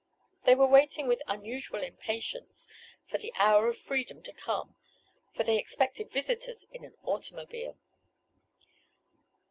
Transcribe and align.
They 0.45 0.55
were 0.55 0.65
waiting 0.65 1.07
with 1.07 1.21
unusual 1.27 1.83
impatience, 1.83 2.67
for 3.05 3.19
the 3.19 3.31
"hour 3.35 3.67
of 3.67 3.77
freedom" 3.77 4.23
to 4.23 4.33
come, 4.33 4.73
for 5.31 5.43
they 5.43 5.59
expected 5.59 6.09
visitors 6.09 6.65
in 6.71 6.83
an 6.83 6.95
automobile. 7.03 7.77